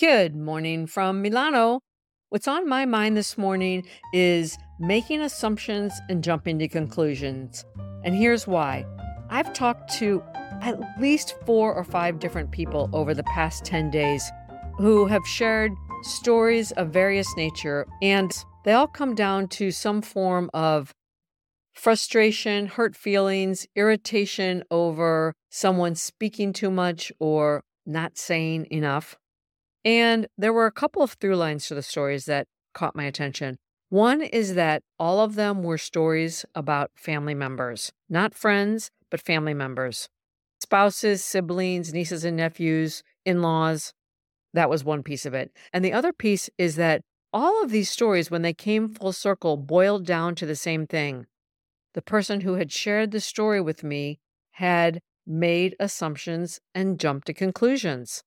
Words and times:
Good 0.00 0.34
morning 0.34 0.86
from 0.86 1.20
Milano. 1.20 1.82
What's 2.30 2.48
on 2.48 2.66
my 2.66 2.86
mind 2.86 3.18
this 3.18 3.36
morning 3.36 3.86
is 4.14 4.56
making 4.78 5.20
assumptions 5.20 5.92
and 6.08 6.24
jumping 6.24 6.58
to 6.60 6.68
conclusions. 6.68 7.66
And 8.02 8.14
here's 8.14 8.46
why 8.46 8.86
I've 9.28 9.52
talked 9.52 9.92
to 9.98 10.22
at 10.62 10.80
least 10.98 11.34
four 11.44 11.74
or 11.74 11.84
five 11.84 12.18
different 12.18 12.50
people 12.50 12.88
over 12.94 13.12
the 13.12 13.24
past 13.24 13.66
10 13.66 13.90
days 13.90 14.32
who 14.78 15.04
have 15.04 15.26
shared 15.26 15.72
stories 16.00 16.72
of 16.72 16.88
various 16.88 17.28
nature, 17.36 17.86
and 18.00 18.32
they 18.64 18.72
all 18.72 18.88
come 18.88 19.14
down 19.14 19.48
to 19.48 19.70
some 19.70 20.00
form 20.00 20.48
of 20.54 20.94
frustration, 21.74 22.68
hurt 22.68 22.96
feelings, 22.96 23.66
irritation 23.76 24.64
over 24.70 25.34
someone 25.50 25.94
speaking 25.94 26.54
too 26.54 26.70
much 26.70 27.12
or 27.20 27.64
not 27.84 28.16
saying 28.16 28.66
enough. 28.70 29.18
And 29.84 30.26
there 30.36 30.52
were 30.52 30.66
a 30.66 30.72
couple 30.72 31.02
of 31.02 31.12
through 31.12 31.36
lines 31.36 31.66
to 31.68 31.74
the 31.74 31.82
stories 31.82 32.26
that 32.26 32.46
caught 32.74 32.96
my 32.96 33.04
attention. 33.04 33.58
One 33.88 34.20
is 34.22 34.54
that 34.54 34.82
all 34.98 35.20
of 35.20 35.34
them 35.34 35.62
were 35.62 35.78
stories 35.78 36.44
about 36.54 36.90
family 36.94 37.34
members, 37.34 37.90
not 38.08 38.34
friends, 38.34 38.90
but 39.10 39.20
family 39.20 39.54
members, 39.54 40.08
spouses, 40.60 41.24
siblings, 41.24 41.92
nieces 41.92 42.24
and 42.24 42.36
nephews, 42.36 43.02
in 43.24 43.42
laws. 43.42 43.92
That 44.52 44.70
was 44.70 44.84
one 44.84 45.02
piece 45.02 45.26
of 45.26 45.34
it. 45.34 45.50
And 45.72 45.84
the 45.84 45.92
other 45.92 46.12
piece 46.12 46.48
is 46.58 46.76
that 46.76 47.02
all 47.32 47.62
of 47.62 47.70
these 47.70 47.90
stories, 47.90 48.30
when 48.30 48.42
they 48.42 48.52
came 48.52 48.88
full 48.88 49.12
circle, 49.12 49.56
boiled 49.56 50.04
down 50.04 50.34
to 50.36 50.46
the 50.46 50.56
same 50.56 50.86
thing. 50.86 51.26
The 51.94 52.02
person 52.02 52.42
who 52.42 52.54
had 52.54 52.70
shared 52.70 53.10
the 53.10 53.20
story 53.20 53.60
with 53.60 53.82
me 53.82 54.20
had 54.52 55.00
made 55.26 55.76
assumptions 55.80 56.60
and 56.74 56.98
jumped 56.98 57.26
to 57.26 57.34
conclusions. 57.34 58.22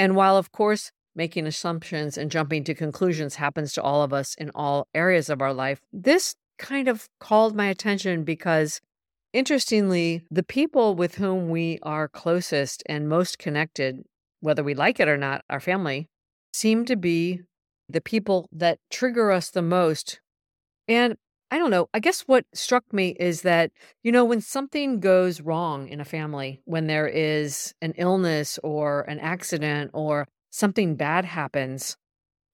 And 0.00 0.16
while, 0.16 0.38
of 0.38 0.50
course, 0.50 0.92
making 1.14 1.46
assumptions 1.46 2.16
and 2.16 2.30
jumping 2.30 2.64
to 2.64 2.74
conclusions 2.74 3.34
happens 3.34 3.74
to 3.74 3.82
all 3.82 4.02
of 4.02 4.14
us 4.14 4.34
in 4.36 4.50
all 4.54 4.88
areas 4.94 5.28
of 5.28 5.42
our 5.42 5.52
life, 5.52 5.82
this 5.92 6.36
kind 6.58 6.88
of 6.88 7.06
called 7.20 7.54
my 7.54 7.66
attention 7.66 8.24
because, 8.24 8.80
interestingly, 9.34 10.24
the 10.30 10.42
people 10.42 10.94
with 10.94 11.16
whom 11.16 11.50
we 11.50 11.78
are 11.82 12.08
closest 12.08 12.82
and 12.86 13.10
most 13.10 13.38
connected, 13.38 14.02
whether 14.40 14.64
we 14.64 14.72
like 14.72 15.00
it 15.00 15.06
or 15.06 15.18
not, 15.18 15.42
our 15.50 15.60
family, 15.60 16.08
seem 16.54 16.86
to 16.86 16.96
be 16.96 17.42
the 17.86 18.00
people 18.00 18.48
that 18.50 18.78
trigger 18.90 19.30
us 19.30 19.50
the 19.50 19.60
most. 19.60 20.18
And 20.88 21.18
I 21.50 21.58
don't 21.58 21.70
know. 21.70 21.88
I 21.92 21.98
guess 21.98 22.22
what 22.22 22.44
struck 22.54 22.92
me 22.92 23.16
is 23.18 23.42
that, 23.42 23.72
you 24.04 24.12
know, 24.12 24.24
when 24.24 24.40
something 24.40 25.00
goes 25.00 25.40
wrong 25.40 25.88
in 25.88 26.00
a 26.00 26.04
family, 26.04 26.60
when 26.64 26.86
there 26.86 27.08
is 27.08 27.74
an 27.82 27.92
illness 27.96 28.58
or 28.62 29.02
an 29.02 29.18
accident 29.18 29.90
or 29.92 30.28
something 30.50 30.94
bad 30.94 31.24
happens, 31.24 31.96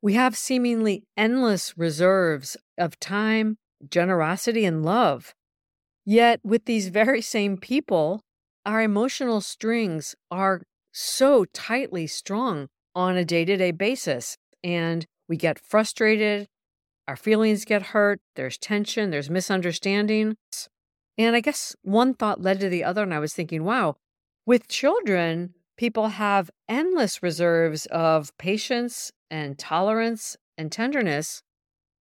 we 0.00 0.14
have 0.14 0.36
seemingly 0.36 1.04
endless 1.16 1.76
reserves 1.76 2.56
of 2.78 2.98
time, 2.98 3.58
generosity, 3.90 4.64
and 4.64 4.82
love. 4.82 5.34
Yet, 6.06 6.40
with 6.42 6.64
these 6.64 6.88
very 6.88 7.20
same 7.20 7.58
people, 7.58 8.22
our 8.64 8.80
emotional 8.80 9.40
strings 9.40 10.14
are 10.30 10.62
so 10.92 11.44
tightly 11.46 12.06
strung 12.06 12.68
on 12.94 13.16
a 13.16 13.24
day 13.24 13.44
to 13.44 13.56
day 13.56 13.72
basis. 13.72 14.38
And 14.64 15.04
we 15.28 15.36
get 15.36 15.58
frustrated 15.58 16.48
our 17.08 17.16
feelings 17.16 17.64
get 17.64 17.82
hurt, 17.82 18.20
there's 18.34 18.58
tension, 18.58 19.10
there's 19.10 19.30
misunderstanding. 19.30 20.36
And 21.18 21.36
I 21.36 21.40
guess 21.40 21.74
one 21.82 22.14
thought 22.14 22.42
led 22.42 22.60
to 22.60 22.68
the 22.68 22.84
other, 22.84 23.02
and 23.02 23.14
I 23.14 23.18
was 23.18 23.32
thinking, 23.32 23.64
wow, 23.64 23.96
with 24.44 24.68
children, 24.68 25.54
people 25.76 26.08
have 26.08 26.50
endless 26.68 27.22
reserves 27.22 27.86
of 27.86 28.36
patience 28.38 29.12
and 29.30 29.58
tolerance 29.58 30.36
and 30.58 30.70
tenderness. 30.70 31.42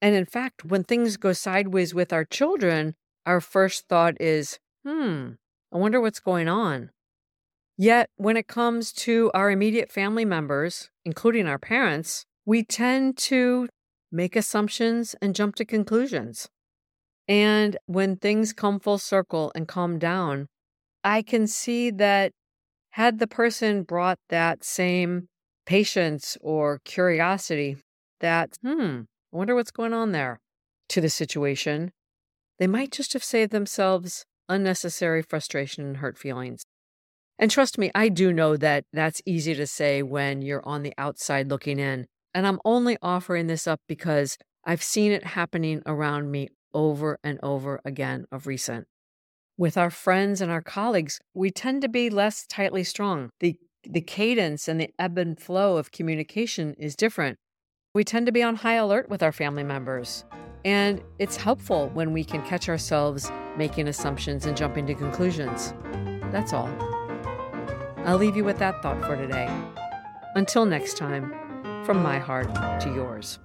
And 0.00 0.14
in 0.14 0.26
fact, 0.26 0.64
when 0.64 0.84
things 0.84 1.16
go 1.16 1.32
sideways 1.32 1.94
with 1.94 2.12
our 2.12 2.24
children, 2.24 2.94
our 3.26 3.40
first 3.40 3.88
thought 3.88 4.20
is, 4.20 4.58
hmm, 4.86 5.30
I 5.72 5.76
wonder 5.76 6.00
what's 6.00 6.20
going 6.20 6.48
on. 6.48 6.90
Yet, 7.76 8.10
when 8.16 8.36
it 8.36 8.48
comes 8.48 8.92
to 8.94 9.30
our 9.34 9.50
immediate 9.50 9.90
family 9.92 10.24
members, 10.24 10.90
including 11.04 11.46
our 11.46 11.58
parents, 11.58 12.26
we 12.44 12.64
tend 12.64 13.16
to 13.18 13.68
make 14.10 14.36
assumptions, 14.36 15.14
and 15.20 15.34
jump 15.34 15.54
to 15.56 15.64
conclusions. 15.64 16.48
And 17.26 17.76
when 17.86 18.16
things 18.16 18.52
come 18.52 18.80
full 18.80 18.98
circle 18.98 19.52
and 19.54 19.68
calm 19.68 19.98
down, 19.98 20.48
I 21.04 21.22
can 21.22 21.46
see 21.46 21.90
that 21.90 22.32
had 22.90 23.18
the 23.18 23.26
person 23.26 23.82
brought 23.82 24.18
that 24.30 24.64
same 24.64 25.28
patience 25.66 26.38
or 26.40 26.80
curiosity, 26.84 27.76
that, 28.20 28.56
hmm, 28.62 29.02
I 29.32 29.36
wonder 29.36 29.54
what's 29.54 29.70
going 29.70 29.92
on 29.92 30.12
there 30.12 30.40
to 30.88 31.00
the 31.00 31.10
situation, 31.10 31.92
they 32.58 32.66
might 32.66 32.90
just 32.90 33.12
have 33.12 33.22
saved 33.22 33.52
themselves 33.52 34.24
unnecessary 34.48 35.22
frustration 35.22 35.84
and 35.84 35.96
hurt 35.98 36.16
feelings. 36.16 36.64
And 37.38 37.50
trust 37.50 37.78
me, 37.78 37.90
I 37.94 38.08
do 38.08 38.32
know 38.32 38.56
that 38.56 38.84
that's 38.92 39.22
easy 39.24 39.54
to 39.54 39.66
say 39.66 40.02
when 40.02 40.42
you're 40.42 40.66
on 40.66 40.82
the 40.82 40.94
outside 40.98 41.48
looking 41.48 41.78
in. 41.78 42.06
And 42.38 42.46
I'm 42.46 42.60
only 42.64 42.96
offering 43.02 43.48
this 43.48 43.66
up 43.66 43.80
because 43.88 44.38
I've 44.64 44.80
seen 44.80 45.10
it 45.10 45.24
happening 45.24 45.82
around 45.86 46.30
me 46.30 46.50
over 46.72 47.18
and 47.24 47.40
over 47.42 47.80
again 47.84 48.26
of 48.30 48.46
recent. 48.46 48.86
With 49.56 49.76
our 49.76 49.90
friends 49.90 50.40
and 50.40 50.48
our 50.48 50.62
colleagues, 50.62 51.18
we 51.34 51.50
tend 51.50 51.82
to 51.82 51.88
be 51.88 52.08
less 52.08 52.46
tightly 52.46 52.84
strung. 52.84 53.30
The, 53.40 53.56
the 53.82 54.00
cadence 54.00 54.68
and 54.68 54.80
the 54.80 54.90
ebb 55.00 55.18
and 55.18 55.36
flow 55.36 55.78
of 55.78 55.90
communication 55.90 56.74
is 56.78 56.94
different. 56.94 57.38
We 57.92 58.04
tend 58.04 58.26
to 58.26 58.32
be 58.32 58.44
on 58.44 58.54
high 58.54 58.74
alert 58.74 59.08
with 59.08 59.20
our 59.20 59.32
family 59.32 59.64
members. 59.64 60.24
And 60.64 61.02
it's 61.18 61.38
helpful 61.38 61.90
when 61.92 62.12
we 62.12 62.22
can 62.22 62.46
catch 62.46 62.68
ourselves 62.68 63.32
making 63.56 63.88
assumptions 63.88 64.46
and 64.46 64.56
jumping 64.56 64.86
to 64.86 64.94
conclusions. 64.94 65.74
That's 66.30 66.52
all. 66.52 66.70
I'll 68.06 68.16
leave 68.16 68.36
you 68.36 68.44
with 68.44 68.58
that 68.58 68.80
thought 68.80 69.04
for 69.04 69.16
today. 69.16 69.52
Until 70.36 70.66
next 70.66 70.96
time 70.96 71.47
from 71.88 72.02
my 72.02 72.18
heart 72.18 72.54
to 72.82 72.92
yours. 72.94 73.38